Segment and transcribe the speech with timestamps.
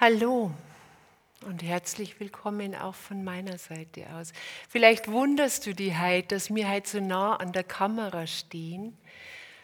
[0.00, 0.52] Hallo
[1.44, 4.32] und herzlich willkommen auch von meiner Seite aus.
[4.68, 8.96] Vielleicht wunderst du dich heute, dass wir heute so nah an der Kamera stehen.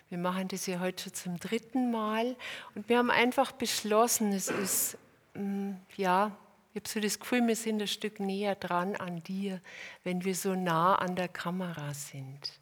[0.08, 2.34] Wir machen das ja heute schon zum dritten Mal
[2.74, 4.98] und wir haben einfach beschlossen, es ist,
[5.34, 6.36] mm, ja,
[6.72, 9.60] ich habe so das Gefühl, wir sind ein Stück näher dran an dir,
[10.02, 12.58] wenn wir so nah an der Kamera sind.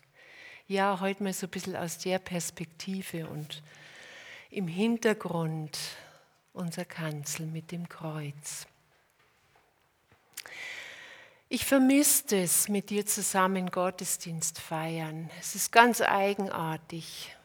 [0.69, 3.63] Ja, heute mal so ein bisschen aus der Perspektive und
[4.51, 5.79] im Hintergrund
[6.53, 8.67] unser Kanzel mit dem Kreuz.
[11.49, 15.31] Ich vermisse es, mit dir zusammen Gottesdienst feiern.
[15.39, 17.37] Es ist ganz eigenartig,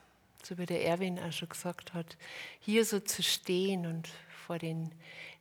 [0.43, 2.17] so wie der Erwin auch schon gesagt hat,
[2.59, 4.07] hier so zu stehen und
[4.45, 4.93] vor den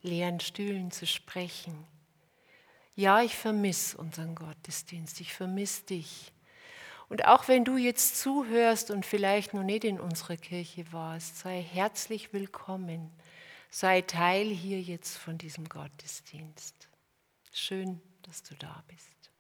[0.03, 1.87] leeren Stühlen zu sprechen.
[2.97, 6.33] Ja, ich vermisse unseren Gottesdienst, ich vermisse dich.
[7.09, 11.63] Und auch wenn du jetzt zuhörst und vielleicht noch nicht in unserer Kirche warst, sei
[11.63, 13.13] herzlich willkommen.
[13.79, 16.89] Sei Teil hier jetzt von diesem Gottesdienst.
[17.53, 19.31] Schön, dass du da bist.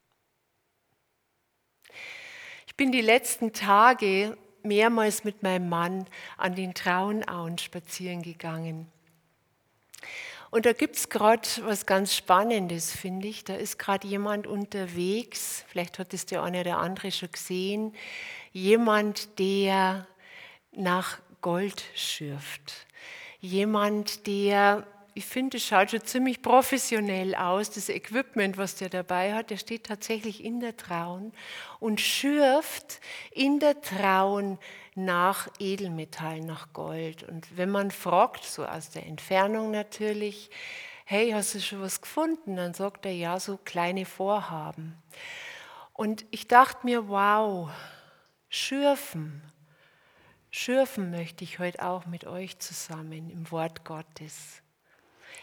[2.66, 8.92] Ich bin die letzten Tage mehrmals mit meinem Mann an den Traunauen spazieren gegangen.
[10.50, 13.42] Und da gibt es gerade was ganz Spannendes, finde ich.
[13.42, 17.94] Da ist gerade jemand unterwegs, vielleicht hat es der eine oder andere schon gesehen,
[18.53, 20.06] jemand, der
[20.72, 22.85] nach Gold schürft.
[23.47, 29.34] Jemand, der, ich finde, es schaut schon ziemlich professionell aus, das Equipment, was der dabei
[29.34, 31.33] hat, der steht tatsächlich in der Traun
[31.78, 34.58] und schürft in der Traun
[34.97, 37.22] nach Edelmetall, nach Gold.
[37.22, 40.50] Und wenn man fragt, so aus der Entfernung natürlich,
[41.05, 42.56] hey, hast du schon was gefunden?
[42.56, 45.00] Dann sagt er, ja, so kleine Vorhaben.
[45.92, 47.70] Und ich dachte mir, wow,
[48.48, 49.41] schürfen,
[50.56, 54.62] schürfen möchte ich heute auch mit euch zusammen im Wort Gottes.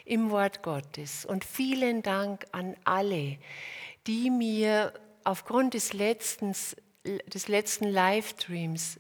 [0.05, 1.25] Im Wort Gottes.
[1.25, 3.38] Und vielen Dank an alle,
[4.08, 4.93] die mir
[5.23, 6.55] aufgrund des letzten,
[7.04, 8.99] des letzten Livestreams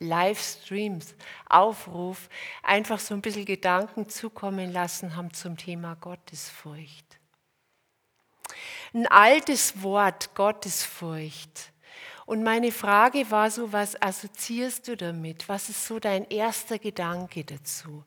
[0.00, 1.14] Livestreams,
[1.48, 2.28] Aufruf,
[2.62, 7.18] einfach so ein bisschen Gedanken zukommen lassen haben zum Thema Gottesfurcht.
[8.92, 11.72] Ein altes Wort, Gottesfurcht.
[12.26, 15.48] Und meine Frage war so, was assoziierst du damit?
[15.48, 18.04] Was ist so dein erster Gedanke dazu?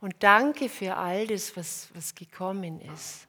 [0.00, 3.28] Und danke für all das, was, was gekommen ist.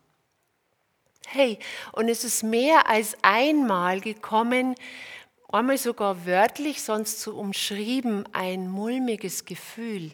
[1.28, 1.60] Hey,
[1.92, 4.76] und es ist mehr als einmal gekommen,
[5.52, 10.12] einmal sogar wörtlich, sonst so umschrieben, ein mulmiges Gefühl.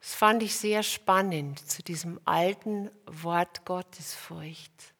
[0.00, 4.91] Das fand ich sehr spannend zu diesem alten Wort Gottesfurcht.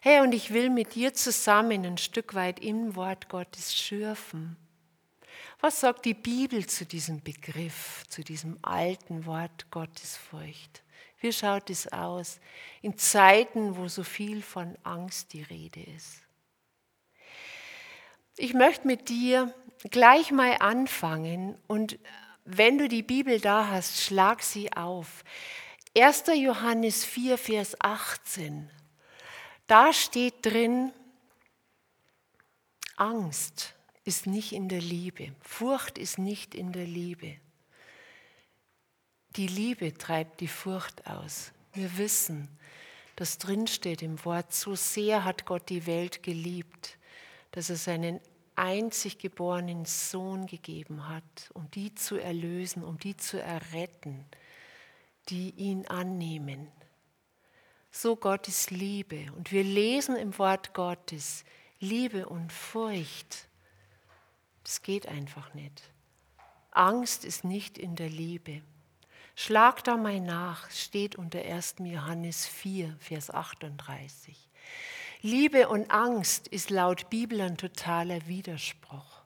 [0.00, 4.56] Hey, und ich will mit dir zusammen ein Stück weit im Wort Gottes schürfen.
[5.60, 10.82] Was sagt die Bibel zu diesem Begriff, zu diesem alten Wort Gottesfurcht?
[11.20, 12.38] Wie schaut es aus
[12.80, 16.22] in Zeiten, wo so viel von Angst die Rede ist?
[18.36, 19.52] Ich möchte mit dir
[19.90, 21.98] gleich mal anfangen und
[22.44, 25.24] wenn du die Bibel da hast, schlag sie auf.
[25.96, 26.24] 1.
[26.36, 28.70] Johannes 4, Vers 18.
[29.68, 30.92] Da steht drin,
[32.96, 37.36] Angst ist nicht in der Liebe, Furcht ist nicht in der Liebe.
[39.36, 41.52] Die Liebe treibt die Furcht aus.
[41.72, 42.48] Wir wissen,
[43.14, 46.98] das drinsteht im Wort, so sehr hat Gott die Welt geliebt
[47.50, 48.20] dass er seinen
[48.54, 54.24] einzig geborenen Sohn gegeben hat, um die zu erlösen, um die zu erretten,
[55.28, 56.68] die ihn annehmen.
[58.00, 59.26] So Gottes Liebe.
[59.34, 61.44] Und wir lesen im Wort Gottes
[61.80, 63.48] Liebe und Furcht.
[64.62, 65.82] Das geht einfach nicht.
[66.70, 68.62] Angst ist nicht in der Liebe.
[69.34, 71.74] Schlag da mal nach, steht unter 1.
[71.80, 74.48] Johannes 4, Vers 38.
[75.22, 79.22] Liebe und Angst ist laut Bibel ein totaler Widerspruch.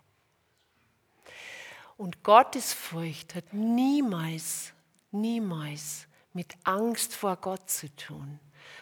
[1.99, 4.73] Und Gottesfurcht hat niemals,
[5.11, 8.41] niemals mit Angst vor Gott zu tun.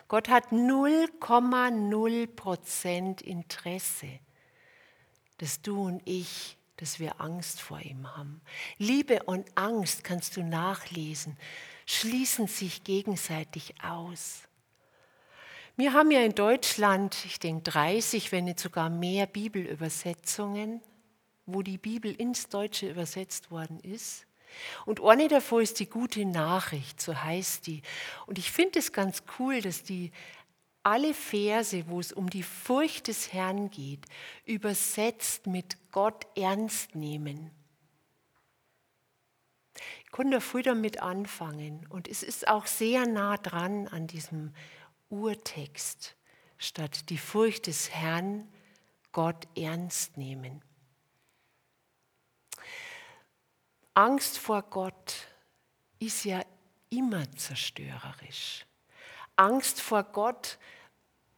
[0.08, 4.18] Gott hat 0,0 Prozent Interesse,
[5.38, 8.40] dass du und ich, dass wir Angst vor ihm haben.
[8.78, 11.36] Liebe und Angst, kannst du nachlesen,
[11.86, 14.42] schließen sich gegenseitig aus.
[15.76, 20.82] Wir haben ja in Deutschland, ich denke 30, wenn nicht sogar mehr Bibelübersetzungen,
[21.46, 24.26] wo die Bibel ins Deutsche übersetzt worden ist.
[24.86, 27.82] Und eine davon ist die gute Nachricht, so heißt die.
[28.26, 30.12] Und ich finde es ganz cool, dass die
[30.82, 34.06] alle Verse, wo es um die Furcht des Herrn geht,
[34.46, 37.50] übersetzt mit Gott ernst nehmen.
[40.04, 41.86] Ich kann da viel damit anfangen.
[41.88, 44.52] Und es ist auch sehr nah dran an diesem
[45.08, 46.16] Urtext,
[46.58, 48.48] statt die Furcht des Herrn
[49.12, 50.62] Gott ernst nehmen.
[54.00, 55.14] Angst vor Gott
[55.98, 56.40] ist ja
[56.88, 58.64] immer zerstörerisch.
[59.36, 60.58] Angst vor Gott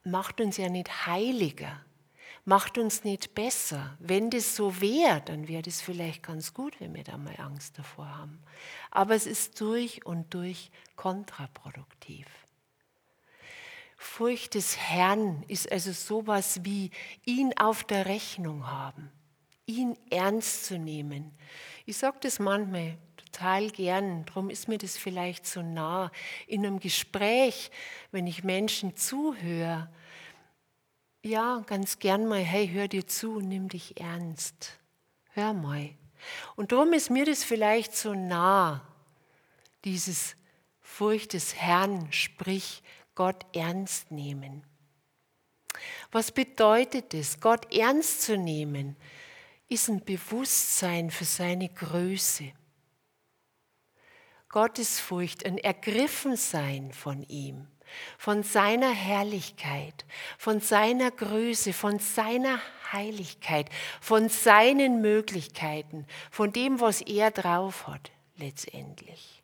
[0.04, 1.84] macht uns ja nicht heiliger,
[2.44, 3.96] macht uns nicht besser.
[3.98, 7.80] Wenn das so wäre, dann wäre das vielleicht ganz gut, wenn wir da mal Angst
[7.80, 8.40] davor haben.
[8.92, 12.28] Aber es ist durch und durch kontraproduktiv.
[13.96, 16.92] Furcht des Herrn ist also sowas wie
[17.24, 19.10] ihn auf der Rechnung haben,
[19.78, 21.32] ihn ernst zu nehmen.
[21.86, 26.10] Ich sage das manchmal total gern, darum ist mir das vielleicht so nah.
[26.46, 27.70] In einem Gespräch,
[28.10, 29.88] wenn ich Menschen zuhöre,
[31.24, 34.78] ja, ganz gern mal, hey, hör dir zu, nimm dich ernst.
[35.34, 35.90] Hör mal.
[36.56, 38.86] Und darum ist mir das vielleicht so nah,
[39.84, 40.36] dieses
[40.80, 42.82] Furcht des Herrn, sprich
[43.14, 44.64] Gott ernst nehmen.
[46.10, 48.96] Was bedeutet es, Gott ernst zu nehmen?
[49.72, 52.52] Ist ein Bewusstsein für seine Größe.
[54.50, 57.68] Gottesfurcht, ein Ergriffensein von ihm
[58.18, 60.04] von seiner Herrlichkeit,
[60.38, 62.58] von seiner Größe, von seiner
[62.92, 63.68] Heiligkeit,
[64.00, 69.42] von seinen Möglichkeiten, von dem, was er drauf hat, letztendlich.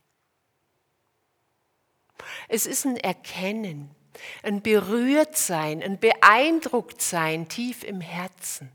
[2.49, 3.95] Es ist ein Erkennen,
[4.43, 8.73] ein Berührtsein, ein Beeindrucktsein tief im Herzen.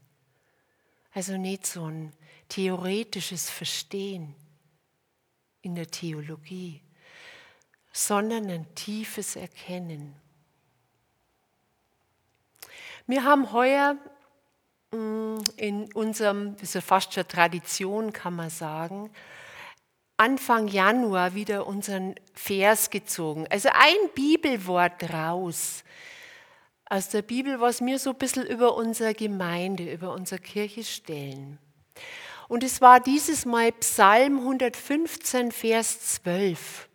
[1.14, 2.14] Also nicht so ein
[2.50, 4.36] theoretisches Verstehen
[5.62, 6.82] in der Theologie,
[7.92, 10.16] sondern ein tiefes Erkennen.
[13.06, 13.96] Wir haben heuer
[14.92, 19.12] mm, in unserem, das ist ja fast schon Tradition, kann man sagen,
[20.18, 23.46] Anfang Januar wieder unseren Vers gezogen.
[23.50, 25.84] Also ein Bibelwort raus
[26.94, 31.58] aus der Bibel, was wir so ein bisschen über unsere Gemeinde, über unsere Kirche stellen.
[32.48, 36.88] Und es war dieses Mal Psalm 115, Vers 12.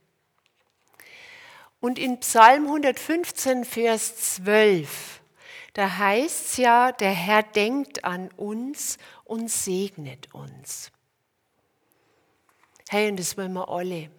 [1.81, 5.21] Und in Psalm 115, Vers 12,
[5.73, 10.93] da heißt es ja, der Herr denkt an uns und segnet uns.
[12.89, 14.13] Hey, und das wollen wir alle.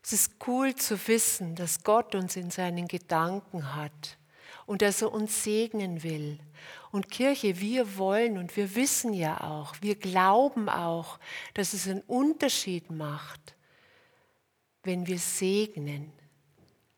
[0.00, 4.16] Es ist cool zu wissen, dass Gott uns in seinen Gedanken hat
[4.66, 6.38] und dass er uns segnen will.
[6.90, 11.18] Und Kirche, wir wollen und wir wissen ja auch, wir glauben auch,
[11.54, 13.54] dass es einen Unterschied macht,
[14.82, 16.12] wenn wir segnen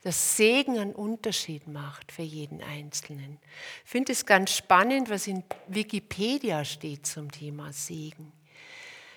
[0.06, 3.40] dass Segen einen Unterschied macht für jeden Einzelnen.
[3.84, 8.30] Ich finde es ganz spannend, was in Wikipedia steht zum Thema Segen.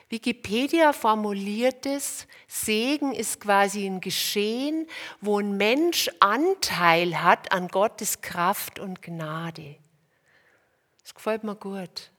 [0.10, 4.88] Wikipedia formuliert es, Segen ist quasi ein Geschehen,
[5.22, 9.76] wo ein Mensch Anteil hat an Gottes Kraft und Gnade.
[11.04, 12.12] Das gefällt mir gut.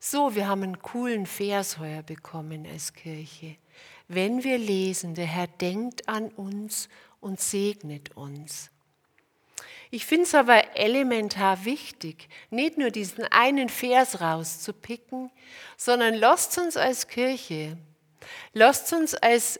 [0.00, 3.56] So, wir haben einen coolen Vers heuer bekommen als Kirche.
[4.08, 6.88] Wenn wir lesen, der Herr denkt an uns
[7.20, 8.70] und segnet uns.
[9.96, 15.30] Ich finde es aber elementar wichtig, nicht nur diesen einen Vers rauszupicken,
[15.78, 17.78] sondern lasst uns als Kirche,
[18.52, 19.58] lasst uns als,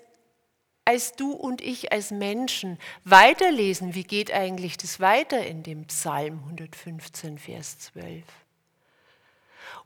[0.85, 6.41] als du und ich als Menschen weiterlesen, wie geht eigentlich das weiter in dem Psalm
[6.45, 8.23] 115, Vers 12.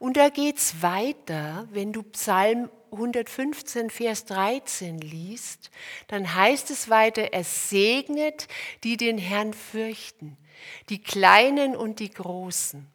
[0.01, 5.71] Und da geht es weiter, wenn du Psalm 115, Vers 13 liest,
[6.09, 8.49] dann heißt es weiter, er segnet,
[8.85, 10.37] die den Herrn fürchten,
[10.89, 12.87] die Kleinen und die Großen.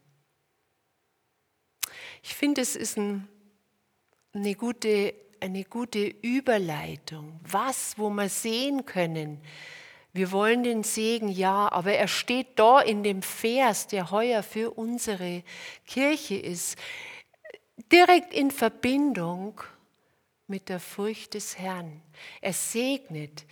[2.23, 3.27] Ich finde, es ist ein,
[4.33, 9.41] eine, gute, eine gute Überleitung, was, wo wir sehen können,
[10.15, 14.71] wir wollen den Segen, ja, aber er steht da in dem Vers, der heuer für
[14.71, 15.43] unsere
[15.85, 16.77] Kirche ist,
[17.91, 19.59] direkt in Verbindung
[20.47, 22.01] mit der Furcht des Herrn.
[22.41, 23.45] Er segnet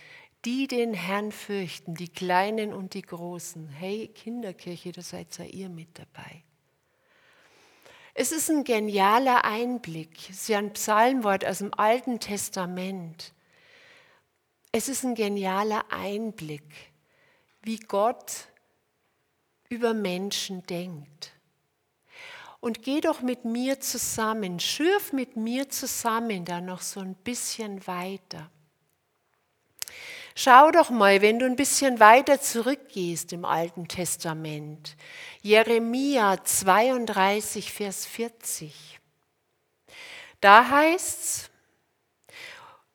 [0.44, 3.68] die den Herrn fürchten, die Kleinen und die Großen.
[3.68, 6.42] Hey, Kinderkirche, da seid ja ihr mit dabei.
[8.12, 10.30] Es ist ein genialer Einblick.
[10.30, 13.32] Es ist ja ein Psalmwort aus dem Alten Testament.
[14.70, 16.92] Es ist ein genialer Einblick,
[17.62, 18.48] wie Gott
[19.68, 21.33] über Menschen denkt
[22.64, 27.86] und geh doch mit mir zusammen, schürf mit mir zusammen da noch so ein bisschen
[27.86, 28.50] weiter.
[30.34, 34.96] Schau doch mal, wenn du ein bisschen weiter zurückgehst im Alten Testament,
[35.42, 38.98] Jeremia 32, Vers 40.
[40.40, 41.50] Da heißt's,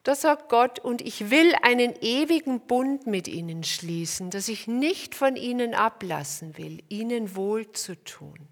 [0.01, 5.13] Da sagt Gott, und ich will einen ewigen Bund mit ihnen schließen, dass ich nicht
[5.13, 8.48] von ihnen ablassen will, ihnen wohl zu tun.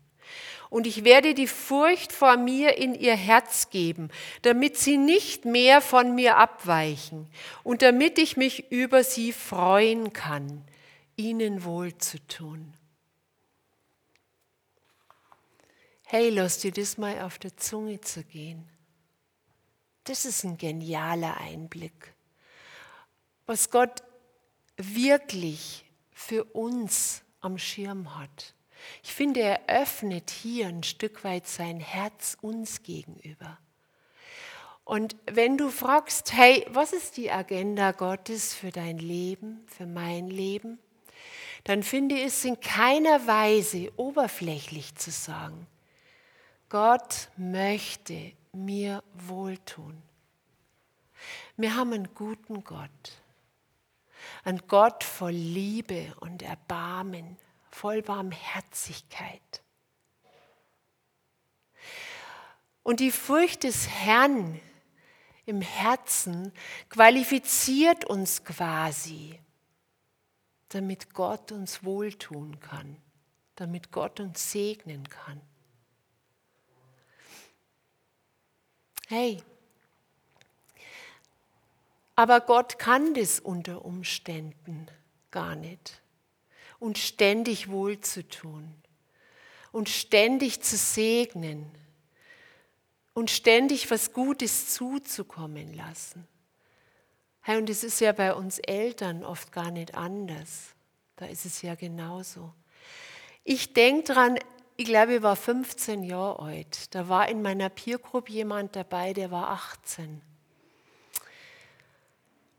[0.69, 4.09] Und ich werde die Furcht vor mir in ihr Herz geben,
[4.41, 7.29] damit sie nicht mehr von mir abweichen
[7.63, 10.63] und damit ich mich über sie freuen kann,
[11.15, 12.73] ihnen wohl zu tun.
[16.05, 18.69] Hey, lass dir das mal auf der Zunge zergehen.
[20.05, 22.13] Das ist ein genialer Einblick,
[23.45, 24.03] was Gott
[24.77, 28.53] wirklich für uns am Schirm hat.
[29.03, 33.57] Ich finde, er öffnet hier ein Stück weit sein Herz uns gegenüber.
[34.83, 40.27] Und wenn du fragst, hey, was ist die Agenda Gottes für dein Leben, für mein
[40.29, 40.79] Leben,
[41.65, 45.67] dann finde ich es in keiner Weise oberflächlich zu sagen,
[46.69, 50.01] Gott möchte mir wohltun.
[51.57, 53.21] Wir haben einen guten Gott,
[54.45, 57.37] einen Gott voll Liebe und Erbarmen,
[57.77, 59.61] voll Barmherzigkeit.
[62.81, 64.59] Und die Furcht des Herrn
[65.45, 66.51] im Herzen
[66.89, 69.39] qualifiziert uns quasi,
[70.69, 72.97] damit Gott uns wohltun kann,
[73.55, 75.39] damit Gott uns segnen kann.
[79.07, 79.43] Hey,
[82.15, 84.87] aber Gott kann das unter Umständen
[85.29, 86.01] gar nicht.
[86.79, 88.73] Und ständig wohlzutun
[89.71, 91.71] und ständig zu segnen
[93.13, 96.27] und ständig was Gutes zuzukommen lassen.
[97.41, 100.75] Hey, und es ist ja bei uns Eltern oft gar nicht anders.
[101.15, 102.53] Da ist es ja genauso.
[103.43, 104.37] Ich denke dran,
[104.75, 106.93] ich glaube, ich war 15 Jahre alt.
[106.93, 110.21] Da war in meiner Peer Group jemand dabei, der war 18.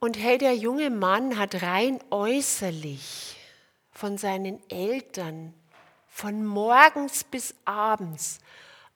[0.00, 3.37] Und hey, der junge Mann hat rein äußerlich
[3.98, 5.52] von seinen Eltern
[6.06, 8.38] von morgens bis abends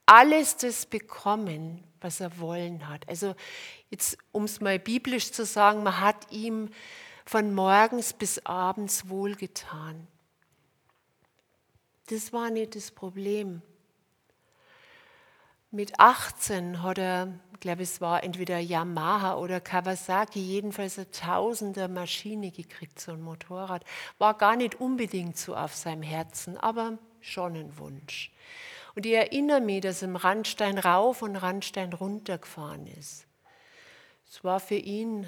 [0.07, 3.09] alles das bekommen, was er wollen hat.
[3.09, 3.35] Also
[3.91, 6.71] jetzt, um es mal biblisch zu sagen, man hat ihm
[7.27, 10.07] von morgens bis abends wohlgetan.
[12.07, 13.61] Das war nicht das Problem.
[15.73, 22.51] Mit 18 hat er, glaube, es war entweder Yamaha oder Kawasaki, jedenfalls eine tausender Maschine
[22.51, 23.85] gekriegt, so ein Motorrad.
[24.19, 28.31] War gar nicht unbedingt so auf seinem Herzen, aber schon ein Wunsch.
[28.95, 33.27] Und ich erinnere mich, dass er im Randstein rauf und Randstein runter gefahren ist.
[34.29, 35.27] Es war für ihn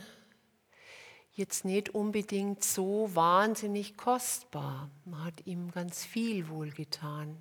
[1.33, 4.91] jetzt nicht unbedingt so wahnsinnig kostbar.
[5.05, 7.39] Man hat ihm ganz viel wohlgetan.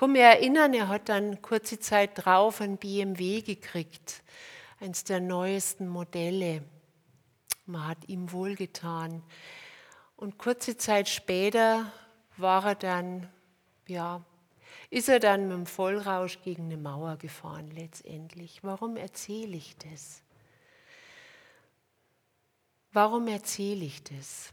[0.00, 4.22] Mich erinnern, er hat dann kurze Zeit drauf ein BMW gekriegt,
[4.80, 6.62] eines der neuesten Modelle.
[7.66, 9.22] Man hat ihm wohlgetan.
[10.16, 11.90] Und kurze Zeit später
[12.36, 13.28] war er dann,
[13.86, 14.22] ja,
[14.90, 18.62] ist er dann mit dem Vollrausch gegen eine Mauer gefahren letztendlich.
[18.62, 20.22] Warum erzähle ich das?
[22.92, 24.52] Warum erzähle ich das?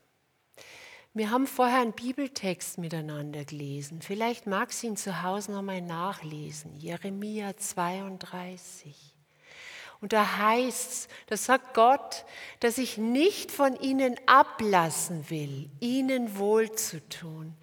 [1.14, 4.02] Wir haben vorher einen Bibeltext miteinander gelesen.
[4.02, 6.74] Vielleicht magst du ihn zu Hause nochmal nachlesen.
[6.78, 8.96] Jeremia 32.
[10.00, 12.24] Und da heißt es, da sagt Gott,
[12.62, 17.58] dass ich nicht von ihnen ablassen will, ihnen wohl zu tun.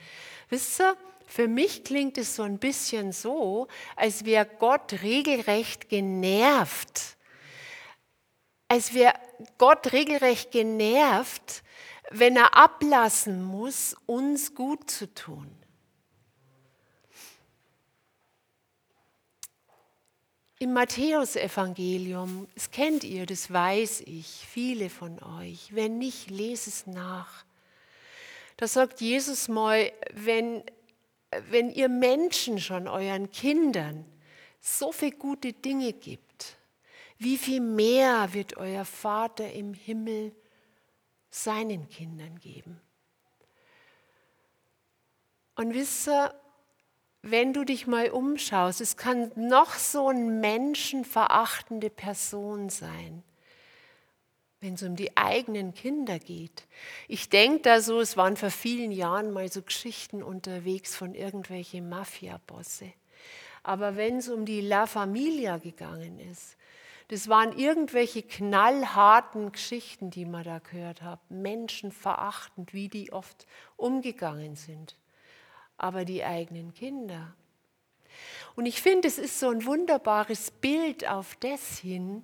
[0.51, 0.95] Wisst ihr,
[1.27, 7.17] für mich klingt es so ein bisschen so, als wäre Gott regelrecht genervt.
[8.69, 9.15] Als wäre
[9.57, 11.63] Gott regelrecht genervt,
[12.11, 15.51] wenn er ablassen muss, uns gut zu tun.
[20.61, 25.73] Im Matthäusevangelium, das kennt ihr, das weiß ich, viele von euch.
[25.73, 27.45] Wenn nicht, lese es nach.
[28.57, 30.65] Da sagt Jesus mal, wenn,
[31.51, 34.05] wenn ihr Menschen schon euren Kindern
[34.61, 36.57] so viele gute Dinge gibt,
[37.19, 40.33] wie viel mehr wird euer Vater im Himmel
[41.31, 42.81] seinen Kindern geben?
[45.55, 46.35] Und wisst ihr,
[47.23, 53.25] wenn du dich mal umschaust, es kann noch so eine menschenverachtende Person sein,
[54.61, 56.67] wenn es um die eigenen Kinder geht.
[57.09, 61.89] Ich denke da so, es waren vor vielen Jahren mal so Geschichten unterwegs von irgendwelchen
[61.89, 62.93] Mafia-Bosse.
[63.63, 66.57] Aber wenn es um die La Familia gegangen ist,
[67.09, 73.47] das waren irgendwelche knallharten Geschichten, die man da gehört hat, menschenverachtend, wie die oft
[73.77, 74.97] umgegangen sind.
[75.79, 77.35] Aber die eigenen Kinder.
[78.57, 82.23] Und ich finde, es ist so ein wunderbares Bild auf das hin,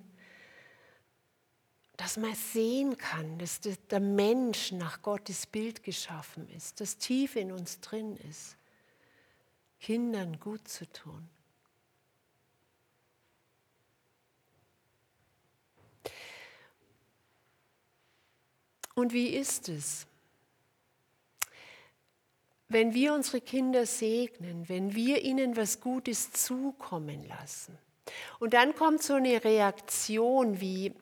[1.97, 7.51] dass man sehen kann, dass der Mensch nach Gottes Bild geschaffen ist, dass tief in
[7.51, 8.57] uns drin ist,
[9.79, 11.29] Kindern gut zu tun.
[18.95, 20.07] Und wie ist es,
[22.69, 27.77] wenn wir unsere Kinder segnen, wenn wir ihnen was Gutes zukommen lassen?
[28.39, 30.93] Und dann kommt so eine Reaktion wie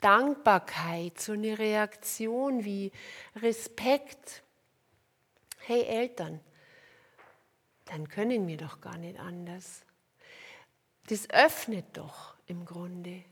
[0.00, 2.90] Dankbarkeit, so eine Reaktion wie
[3.36, 4.42] Respekt.
[5.58, 6.40] Hey Eltern,
[7.84, 9.84] dann können wir doch gar nicht anders.
[11.08, 13.22] Das öffnet doch im Grunde.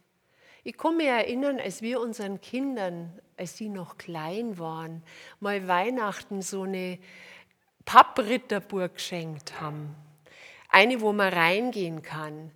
[0.62, 5.02] Ich kann mich erinnern, als wir unseren Kindern, als sie noch klein waren,
[5.40, 6.98] mal Weihnachten so eine
[7.86, 9.94] Pappritterburg geschenkt haben.
[10.68, 12.52] Eine, wo man reingehen kann.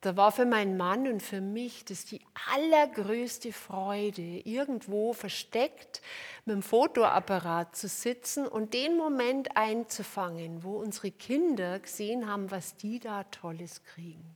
[0.00, 2.20] Da war für meinen Mann und für mich das die
[2.52, 6.02] allergrößte Freude, irgendwo versteckt
[6.44, 12.76] mit dem Fotoapparat zu sitzen und den Moment einzufangen, wo unsere Kinder gesehen haben, was
[12.76, 14.35] die da Tolles kriegen.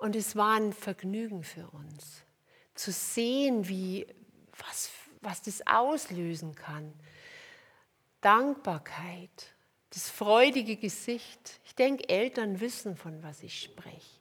[0.00, 2.22] Und es war ein Vergnügen für uns,
[2.74, 4.06] zu sehen, wie,
[4.58, 4.90] was,
[5.20, 6.90] was das auslösen kann.
[8.22, 9.54] Dankbarkeit,
[9.90, 11.60] das freudige Gesicht.
[11.66, 14.20] Ich denke, Eltern wissen, von was ich spreche.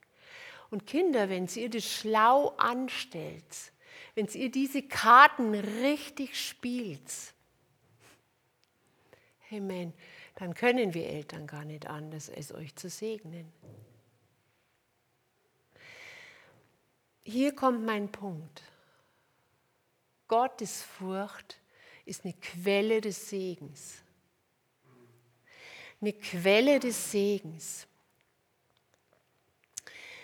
[0.69, 3.71] Und Kinder, wenn ihr das schlau anstellt,
[4.15, 7.33] wenn ihr diese Karten richtig spielt,
[9.49, 9.93] Amen,
[10.35, 13.51] dann können wir Eltern gar nicht anders, als euch zu segnen.
[17.29, 18.63] Hier kommt mein Punkt.
[20.27, 21.59] Gottes Furcht
[22.05, 23.95] ist eine Quelle des Segens.
[26.01, 27.87] Eine Quelle des Segens.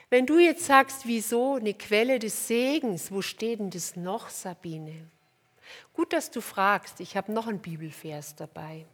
[0.09, 5.09] Wenn du jetzt sagst, wieso eine Quelle des Segens, wo steht denn das noch, Sabine?
[5.93, 6.99] Gut, dass du fragst.
[6.99, 8.85] Ich habe noch einen Bibelvers dabei.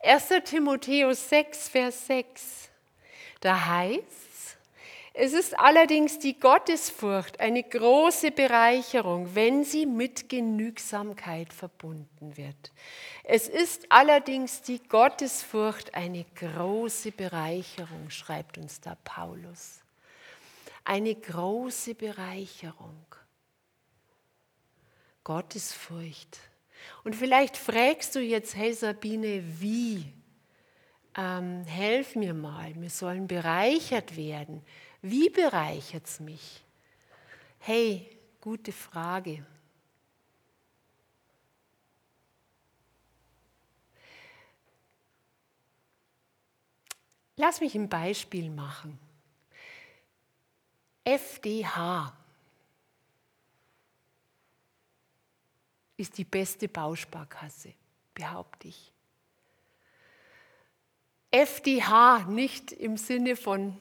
[0.00, 0.28] 1.
[0.44, 2.70] Timotheus 6, Vers 6.
[3.40, 4.29] Da heißt,
[5.12, 12.72] es ist allerdings die Gottesfurcht eine große Bereicherung, wenn sie mit Genügsamkeit verbunden wird.
[13.24, 19.80] Es ist allerdings die Gottesfurcht eine große Bereicherung, schreibt uns da Paulus.
[20.84, 23.04] Eine große Bereicherung.
[25.24, 26.38] Gottesfurcht.
[27.04, 30.04] Und vielleicht fragst du jetzt, hey Sabine, wie?
[31.16, 34.64] Ähm, helf mir mal, wir sollen bereichert werden.
[35.02, 36.62] Wie bereichert es mich?
[37.58, 39.44] Hey, gute Frage.
[47.36, 48.98] Lass mich ein Beispiel machen.
[51.04, 52.12] FDH
[55.96, 57.72] ist die beste Bausparkasse,
[58.12, 58.92] behaupte ich.
[61.30, 63.80] FDH nicht im Sinne von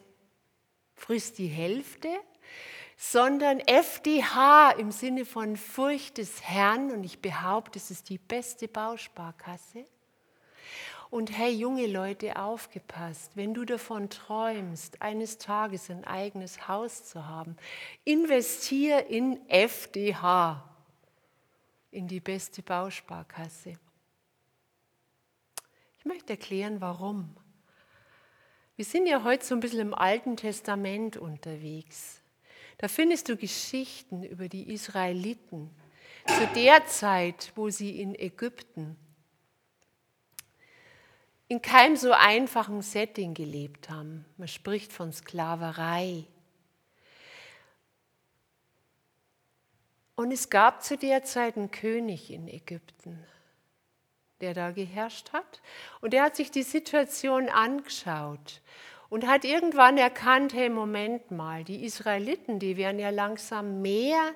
[0.99, 2.09] frisst die Hälfte,
[2.97, 8.67] sondern FDH im Sinne von Furcht des Herrn und ich behaupte, es ist die beste
[8.67, 9.85] Bausparkasse.
[11.09, 17.25] Und hey, junge Leute, aufgepasst, wenn du davon träumst, eines Tages ein eigenes Haus zu
[17.25, 17.55] haben,
[18.03, 20.63] investier in FDH,
[21.89, 23.79] in die beste Bausparkasse.
[25.97, 27.35] Ich möchte erklären, warum.
[28.79, 32.21] Wir sind ja heute so ein bisschen im Alten Testament unterwegs.
[32.77, 35.69] Da findest du Geschichten über die Israeliten
[36.25, 38.95] zu der Zeit, wo sie in Ägypten
[41.49, 44.23] in keinem so einfachen Setting gelebt haben.
[44.37, 46.23] Man spricht von Sklaverei.
[50.15, 53.25] Und es gab zu der Zeit einen König in Ägypten,
[54.41, 55.61] der da geherrscht hat.
[56.01, 58.61] Und der hat sich die Situation angeschaut
[59.09, 64.33] und hat irgendwann erkannt, hey, Moment mal, die Israeliten, die werden ja langsam mehr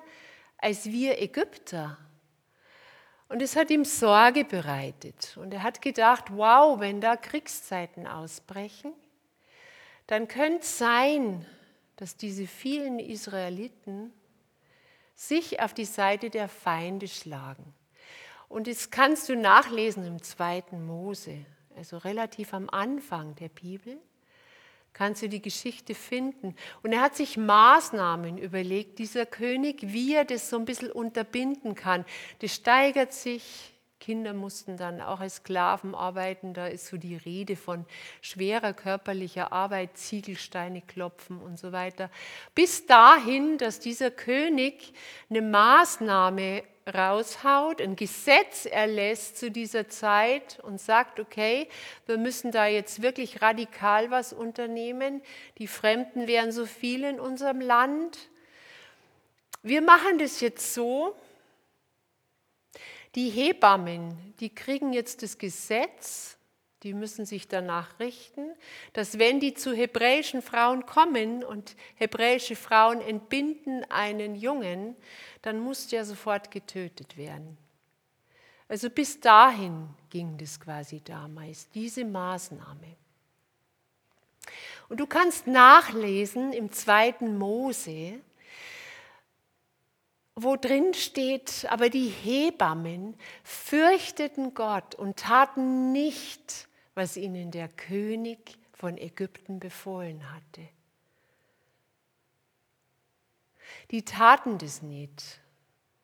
[0.58, 1.98] als wir Ägypter.
[3.28, 5.36] Und es hat ihm Sorge bereitet.
[5.36, 8.92] Und er hat gedacht, wow, wenn da Kriegszeiten ausbrechen,
[10.06, 11.46] dann könnte es sein,
[11.96, 14.12] dass diese vielen Israeliten
[15.14, 17.74] sich auf die Seite der Feinde schlagen.
[18.48, 21.44] Und das kannst du nachlesen im zweiten Mose,
[21.76, 23.98] also relativ am Anfang der Bibel,
[24.92, 26.54] kannst du die Geschichte finden.
[26.82, 31.74] Und er hat sich Maßnahmen überlegt, dieser König, wie er das so ein bisschen unterbinden
[31.74, 32.04] kann.
[32.38, 33.73] Das steigert sich
[34.04, 36.52] Kinder mussten dann auch als Sklaven arbeiten.
[36.52, 37.86] Da ist so die Rede von
[38.20, 42.10] schwerer körperlicher Arbeit, Ziegelsteine klopfen und so weiter.
[42.54, 44.92] Bis dahin, dass dieser König
[45.30, 51.66] eine Maßnahme raushaut, ein Gesetz erlässt zu dieser Zeit und sagt, okay,
[52.04, 55.22] wir müssen da jetzt wirklich radikal was unternehmen.
[55.56, 58.18] Die Fremden wären so viel in unserem Land.
[59.62, 61.16] Wir machen das jetzt so,
[63.14, 66.36] die Hebammen, die kriegen jetzt das Gesetz,
[66.82, 68.52] die müssen sich danach richten,
[68.92, 74.94] dass wenn die zu hebräischen Frauen kommen und hebräische Frauen entbinden einen Jungen,
[75.40, 77.56] dann muss der sofort getötet werden.
[78.68, 82.96] Also bis dahin ging das quasi damals, diese Maßnahme.
[84.88, 88.20] Und du kannst nachlesen im zweiten Mose,
[90.36, 98.58] wo drin steht, aber die Hebammen fürchteten Gott und taten nicht, was ihnen der König
[98.72, 100.68] von Ägypten befohlen hatte.
[103.90, 105.40] Die taten das nicht.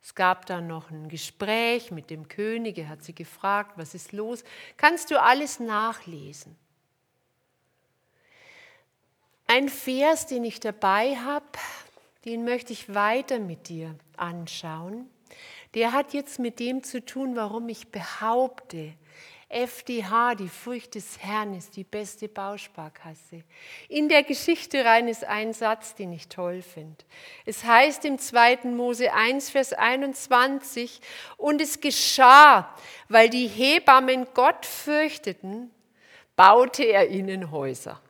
[0.02, 4.12] Es gab dann noch ein Gespräch mit dem König, er hat sie gefragt, was ist
[4.12, 4.44] los?
[4.76, 6.56] Kannst du alles nachlesen.
[9.46, 11.46] Ein Vers, den ich dabei habe,
[12.24, 15.08] den möchte ich weiter mit dir anschauen.
[15.74, 18.94] Der hat jetzt mit dem zu tun, warum ich behaupte,
[19.50, 23.42] FDH, die Furcht des Herrn, ist die beste Bausparkasse.
[23.88, 27.04] In der Geschichte rein ist ein Satz, den ich toll finde.
[27.44, 28.58] Es heißt im 2.
[28.66, 31.00] Mose 1, Vers 21,
[31.36, 32.72] und es geschah,
[33.08, 35.72] weil die Hebammen Gott fürchteten,
[36.36, 38.00] baute er ihnen Häuser.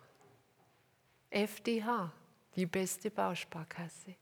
[1.31, 2.13] FDH
[2.55, 4.15] die beste Bausparkasse.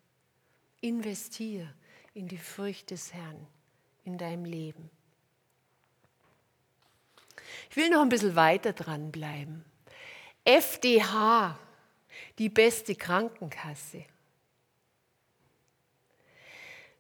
[0.80, 1.72] Investier
[2.14, 3.46] in die Furcht des Herrn
[4.04, 4.90] in deinem Leben.
[7.70, 9.64] Ich will noch ein bisschen weiter dranbleiben.
[10.44, 11.58] FDH,
[12.38, 14.04] die beste Krankenkasse.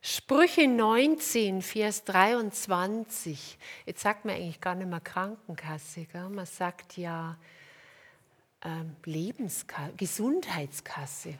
[0.00, 3.58] Sprüche 19, Vers 23.
[3.84, 6.04] Jetzt sagt man eigentlich gar nicht mehr Krankenkasse.
[6.04, 6.28] Gell?
[6.28, 7.36] Man sagt ja
[8.64, 11.38] ähm, Lebenskasse, Gesundheitskasse.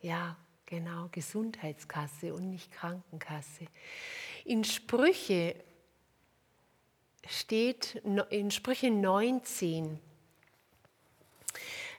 [0.00, 3.66] Ja, genau, Gesundheitskasse und nicht Krankenkasse.
[4.44, 5.56] In Sprüche
[7.28, 10.00] steht, in Sprüche 19,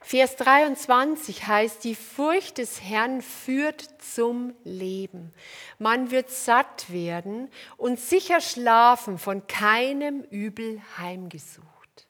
[0.00, 5.34] Vers 23 heißt, die Furcht des Herrn führt zum Leben.
[5.78, 12.08] Man wird satt werden und sicher schlafen, von keinem Übel heimgesucht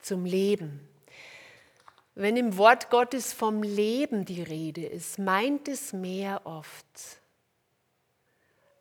[0.00, 0.86] zum Leben.
[2.14, 7.22] Wenn im Wort Gottes vom Leben die Rede ist, meint es mehr oft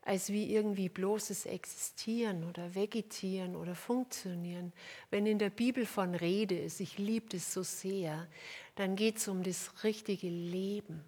[0.05, 4.73] als wie irgendwie bloßes Existieren oder Vegetieren oder Funktionieren.
[5.09, 8.27] Wenn in der Bibel von Rede ist, ich liebe das so sehr,
[8.75, 11.03] dann geht es um das richtige Leben.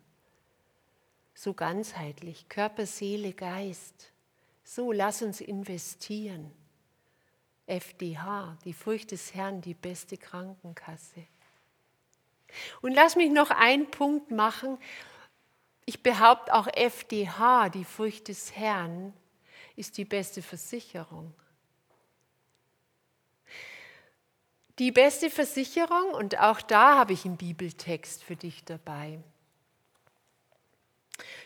[1.33, 4.13] So ganzheitlich, Körper, Seele, Geist.
[4.63, 6.51] So, lass uns investieren.
[7.67, 11.25] FDH, die Furcht des Herrn, die beste Krankenkasse.
[12.82, 14.78] Und lass mich noch einen Punkt machen.
[15.86, 19.13] Ich behaupte auch FDH, die Furcht des Herrn,
[19.76, 21.34] ist die beste Versicherung.
[24.80, 29.20] Die beste Versicherung, und auch da habe ich einen Bibeltext für dich dabei.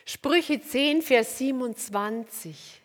[0.04, 2.80] Sprüche 10, Vers 27.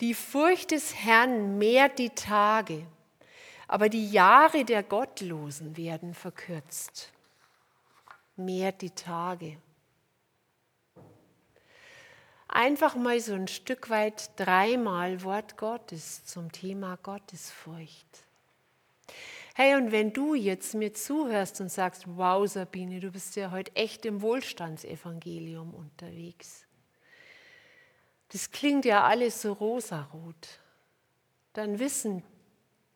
[0.00, 2.86] Die Furcht des Herrn mehrt die Tage,
[3.66, 7.12] aber die Jahre der Gottlosen werden verkürzt.
[8.38, 9.58] Mehrt die Tage.
[12.48, 18.24] Einfach mal so ein Stück weit dreimal Wort Gottes zum Thema Gottesfurcht.
[19.54, 23.74] Hey, und wenn du jetzt mir zuhörst und sagst, wow Sabine, du bist ja heute
[23.76, 26.68] echt im Wohlstandsevangelium unterwegs
[28.30, 30.60] das klingt ja alles so rosarot,
[31.54, 32.22] dann wissen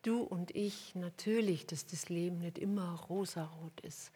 [0.02, 4.10] du und ich natürlich, dass das Leben nicht immer rosarot ist.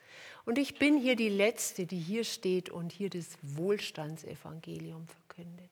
[0.45, 5.71] Und ich bin hier die Letzte, die hier steht und hier das Wohlstandsevangelium verkündet.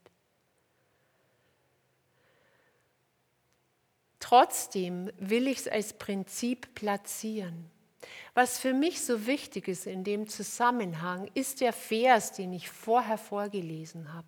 [4.20, 7.70] Trotzdem will ich es als Prinzip platzieren.
[8.32, 13.18] Was für mich so wichtig ist in dem Zusammenhang, ist der Vers, den ich vorher
[13.18, 14.26] vorgelesen habe.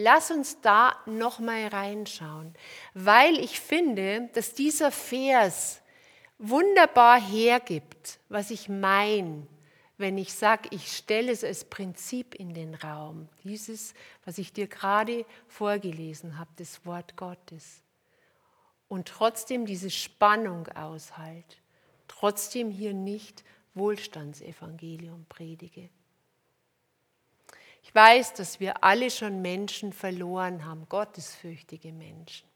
[0.00, 2.54] Lass uns da noch mal reinschauen,
[2.94, 5.82] weil ich finde, dass dieser Vers
[6.38, 9.44] wunderbar hergibt, was ich meine,
[9.96, 13.28] wenn ich sage, ich stelle es als Prinzip in den Raum.
[13.42, 13.92] Dieses,
[14.24, 17.82] was ich dir gerade vorgelesen habe, das Wort Gottes.
[18.88, 21.56] und trotzdem diese Spannung aushalte,
[22.08, 25.90] trotzdem hier nicht Wohlstandsevangelium predige.
[27.88, 32.46] Ich weiß, dass wir alle schon Menschen verloren haben, gottesfürchtige Menschen.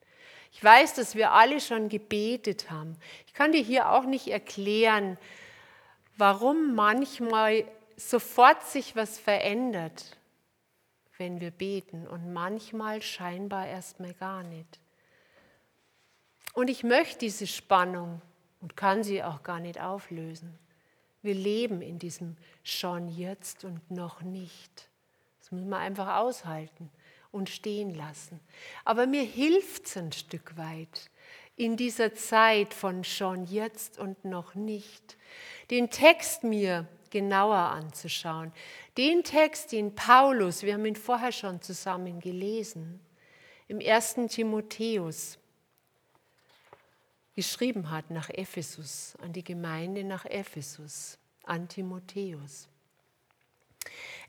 [0.52, 2.98] Ich weiß, dass wir alle schon gebetet haben.
[3.26, 5.16] Ich kann dir hier auch nicht erklären,
[6.18, 7.64] warum manchmal
[7.96, 10.18] sofort sich was verändert,
[11.16, 14.80] wenn wir beten und manchmal scheinbar erstmal gar nicht.
[16.52, 18.20] Und ich möchte diese Spannung
[18.60, 20.58] und kann sie auch gar nicht auflösen.
[21.22, 24.91] Wir leben in diesem schon jetzt und noch nicht.
[25.52, 26.90] Muss man einfach aushalten
[27.30, 28.40] und stehen lassen.
[28.84, 31.10] Aber mir hilft es ein Stück weit
[31.56, 35.16] in dieser Zeit von schon jetzt und noch nicht,
[35.70, 38.52] den Text mir genauer anzuschauen.
[38.96, 43.00] Den Text, den Paulus, wir haben ihn vorher schon zusammen gelesen,
[43.68, 45.38] im ersten Timotheus
[47.34, 52.68] geschrieben hat nach Ephesus, an die Gemeinde nach Ephesus, an Timotheus.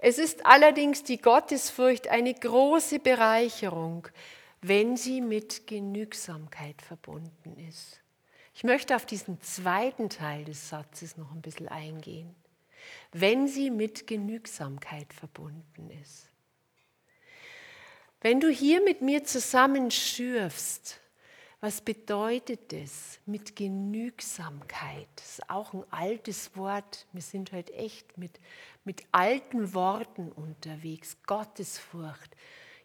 [0.05, 4.09] Es ist allerdings die Gottesfurcht eine große Bereicherung,
[4.61, 8.01] wenn sie mit Genügsamkeit verbunden ist.
[8.53, 12.35] Ich möchte auf diesen zweiten Teil des Satzes noch ein bisschen eingehen.
[13.13, 16.27] Wenn sie mit Genügsamkeit verbunden ist.
[18.19, 20.99] Wenn du hier mit mir zusammen schürfst,
[21.63, 25.07] was bedeutet das mit Genügsamkeit?
[25.15, 27.07] Das ist auch ein altes Wort.
[27.13, 28.37] Wir sind heute echt mit,
[28.83, 31.15] mit alten Worten unterwegs.
[31.25, 32.35] Gottesfurcht.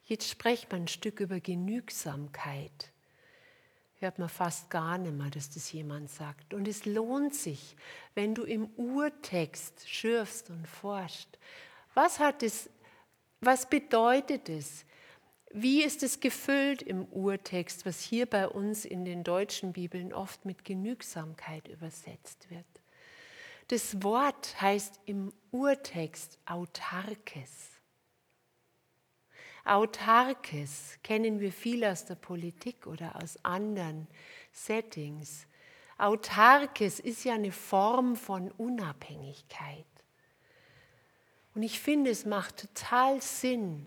[0.05, 2.93] Jetzt sprecht man ein Stück über Genügsamkeit.
[3.97, 6.55] Hört man fast gar nicht mehr, dass das jemand sagt.
[6.55, 7.75] Und es lohnt sich,
[8.14, 11.37] wenn du im Urtext schürfst und forscht.
[11.95, 12.71] Was hat es,
[13.41, 14.85] was bedeutet es?
[15.51, 20.45] Wie ist es gefüllt im Urtext, was hier bei uns in den deutschen Bibeln oft
[20.45, 22.67] mit Genügsamkeit übersetzt wird?
[23.69, 27.71] Das Wort heißt im Urtext autarkes.
[29.65, 34.07] Autarkes kennen wir viel aus der Politik oder aus anderen
[34.53, 35.47] Settings.
[35.99, 39.85] Autarkes ist ja eine Form von Unabhängigkeit.
[41.55, 43.87] Und ich finde, es macht total Sinn,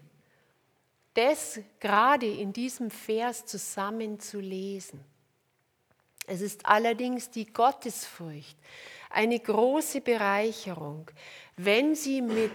[1.13, 5.04] das gerade in diesem Vers zusammen zu lesen.
[6.28, 8.58] Es ist allerdings die Gottesfurcht
[9.10, 11.10] eine große Bereicherung,
[11.58, 12.52] wenn sie mit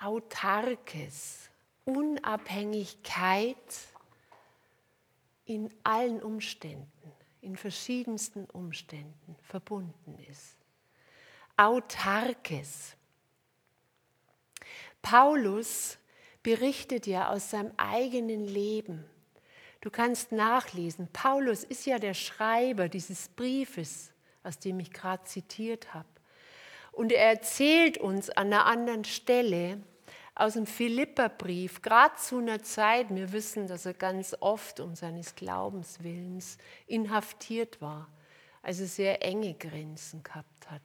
[0.00, 1.50] Autarkes,
[1.84, 3.56] Unabhängigkeit
[5.44, 10.56] in allen Umständen, in verschiedensten Umständen verbunden ist.
[11.56, 12.96] Autarkes.
[15.02, 15.98] Paulus
[16.44, 19.04] berichtet ja aus seinem eigenen Leben.
[19.80, 21.08] Du kannst nachlesen.
[21.12, 24.12] Paulus ist ja der Schreiber dieses Briefes,
[24.44, 26.08] aus dem ich gerade zitiert habe.
[26.92, 29.82] Und er erzählt uns an einer anderen Stelle
[30.36, 35.34] aus dem Philipperbrief, gerade zu einer Zeit, wir wissen, dass er ganz oft um seines
[35.34, 38.08] Glaubenswillens inhaftiert war,
[38.62, 40.82] also sehr enge Grenzen gehabt hat.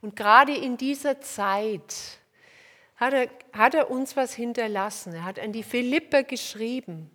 [0.00, 2.21] Und gerade in dieser Zeit,
[2.96, 5.14] hat er, hat er uns was hinterlassen.
[5.14, 7.10] Er hat an die Philipper geschrieben.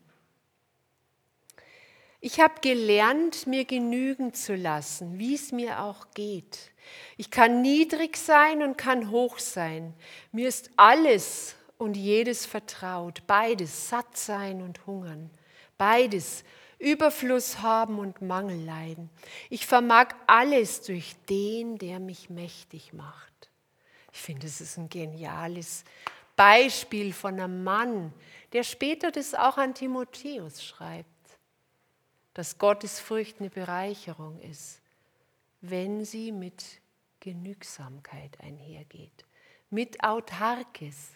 [2.19, 6.71] Ich habe gelernt, mir genügen zu lassen, wie es mir auch geht.
[7.15, 9.93] Ich kann niedrig sein und kann hoch sein.
[10.31, 13.27] Mir ist alles und jedes vertraut.
[13.27, 15.29] Beides, satt sein und hungern.
[15.77, 16.43] Beides,
[16.79, 19.09] Überfluss haben und Mangel leiden.
[19.49, 23.46] Ich vermag alles durch den, der mich mächtig macht.
[24.17, 25.85] Ich finde, es ist ein geniales
[26.35, 28.11] Beispiel von einem Mann,
[28.51, 31.07] der später das auch an Timotheus schreibt,
[32.33, 34.81] dass Gottesfurcht eine Bereicherung ist,
[35.61, 36.63] wenn sie mit
[37.19, 39.23] Genügsamkeit einhergeht,
[39.69, 41.11] mit Autarkes,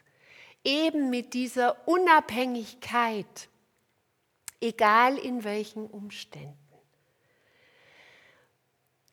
[0.64, 3.50] eben mit dieser Unabhängigkeit,
[4.62, 6.61] egal in welchen Umständen.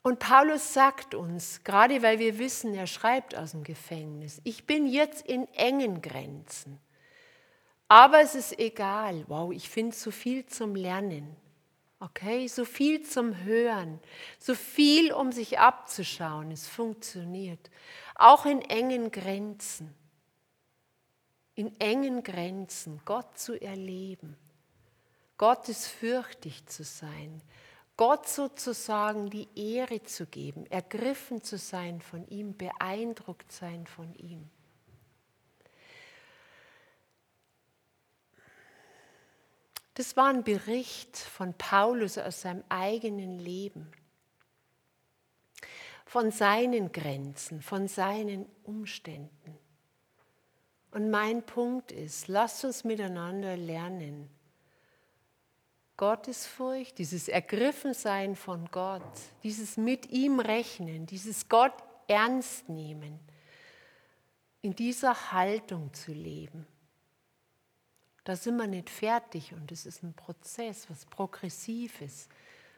[0.02, 4.87] Und Paulus sagt uns, gerade weil wir wissen, er schreibt aus dem Gefängnis, ich bin
[4.87, 6.80] jetzt in engen Grenzen.
[7.88, 9.24] Aber es ist egal.
[9.28, 11.37] Wow, ich finde so viel zum Lernen.
[12.00, 13.98] Okay, so viel zum Hören,
[14.38, 16.52] so viel, um sich abzuschauen.
[16.52, 17.70] Es funktioniert.
[18.14, 19.92] Auch in engen Grenzen.
[21.56, 24.37] In engen Grenzen Gott zu erleben.
[25.38, 27.42] Gottes fürchtig zu sein.
[27.98, 34.48] Gott sozusagen die Ehre zu geben, ergriffen zu sein von ihm, beeindruckt sein von ihm.
[39.94, 43.90] Das war ein Bericht von Paulus aus seinem eigenen Leben,
[46.06, 49.58] von seinen Grenzen, von seinen Umständen.
[50.92, 54.30] Und mein Punkt ist, lasst uns miteinander lernen,
[55.98, 59.02] Gottesfurcht, dieses Ergriffensein von Gott,
[59.42, 61.74] dieses mit ihm rechnen, dieses Gott
[62.06, 63.20] ernst nehmen,
[64.62, 66.66] in dieser Haltung zu leben.
[68.24, 72.28] Da sind wir nicht fertig und es ist ein Prozess, was Progressives,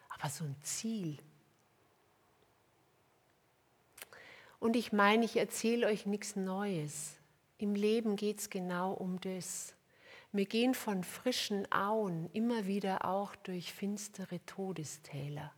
[0.08, 1.18] aber so ein Ziel.
[4.60, 7.16] Und ich meine, ich erzähle euch nichts Neues.
[7.58, 9.74] Im Leben geht es genau um das.
[10.32, 15.52] Wir gehen von frischen Auen immer wieder auch durch finstere Todestäler.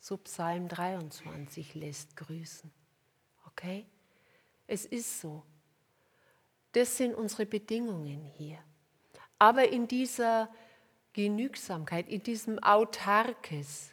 [0.00, 2.70] So Psalm 23 lässt grüßen.
[3.46, 3.86] Okay?
[4.66, 5.42] Es ist so.
[6.72, 8.58] Das sind unsere Bedingungen hier.
[9.38, 10.52] Aber in dieser
[11.12, 13.92] Genügsamkeit, in diesem Autarkes,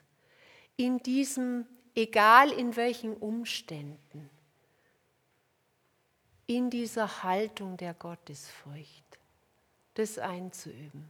[0.75, 4.29] in diesem, egal in welchen Umständen,
[6.45, 9.18] in dieser Haltung der Gottesfurcht,
[9.93, 11.09] das einzuüben,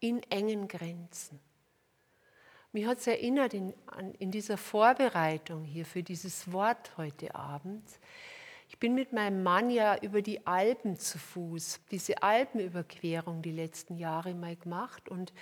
[0.00, 1.40] in engen Grenzen.
[2.72, 3.72] Mich hat es erinnert in,
[4.18, 7.84] in dieser Vorbereitung hier für dieses Wort heute Abend.
[8.68, 13.96] Ich bin mit meinem Mann ja über die Alpen zu Fuß, diese Alpenüberquerung die letzten
[13.96, 15.32] Jahre mal gemacht und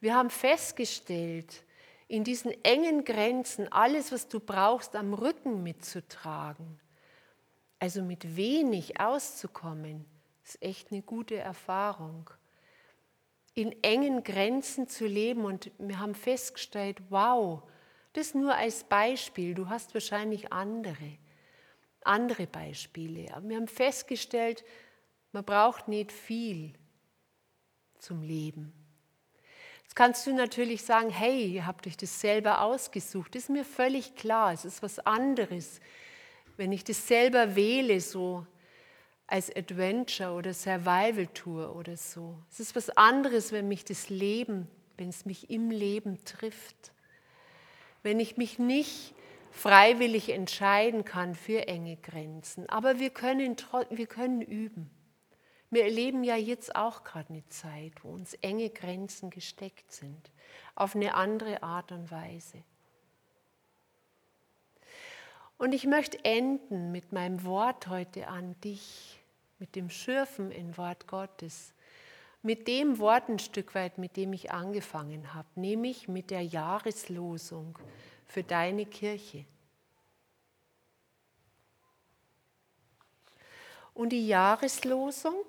[0.00, 1.62] wir haben festgestellt,
[2.08, 6.80] in diesen engen Grenzen alles, was du brauchst, am Rücken mitzutragen,
[7.78, 10.04] also mit wenig auszukommen,
[10.54, 12.30] ist echt eine gute Erfahrung.
[13.54, 17.62] In engen Grenzen zu leben und wir haben festgestellt, wow,
[18.12, 21.18] das nur als Beispiel, du hast wahrscheinlich andere,
[22.02, 23.32] andere Beispiele.
[23.34, 24.64] Aber wir haben festgestellt,
[25.32, 26.72] man braucht nicht viel
[27.98, 28.72] zum Leben.
[29.82, 33.34] Jetzt kannst du natürlich sagen, hey, ihr habt euch das selber ausgesucht.
[33.34, 35.80] Das ist mir völlig klar, es ist was anderes.
[36.56, 38.46] Wenn ich das selber wähle, so
[39.30, 42.36] als Adventure oder Survival Tour oder so.
[42.50, 44.66] Es ist was anderes, wenn mich das Leben,
[44.96, 46.92] wenn es mich im Leben trifft.
[48.02, 49.14] Wenn ich mich nicht
[49.52, 52.68] freiwillig entscheiden kann für enge Grenzen.
[52.68, 53.56] Aber wir können,
[53.90, 54.90] wir können üben.
[55.70, 60.32] Wir erleben ja jetzt auch gerade eine Zeit, wo uns enge Grenzen gesteckt sind,
[60.74, 62.64] auf eine andere Art und Weise.
[65.56, 69.19] Und ich möchte enden mit meinem Wort heute an dich
[69.60, 71.72] mit dem Schürfen in Wort Gottes,
[72.42, 77.78] mit dem Wort ein Stück weit, mit dem ich angefangen habe, nämlich mit der Jahreslosung
[78.26, 79.44] für deine Kirche.
[83.92, 85.44] Und die Jahreslosung,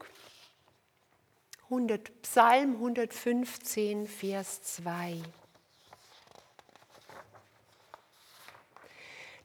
[1.63, 5.21] 100, Psalm 115, Vers 2.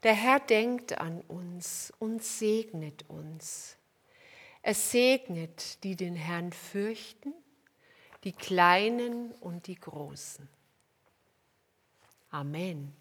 [0.02, 3.76] Der Herr denkt an uns und segnet uns.
[4.68, 7.33] Es segnet, die den Herrn fürchten,
[8.24, 10.48] die Kleinen und die Großen.
[12.31, 12.92] Amen.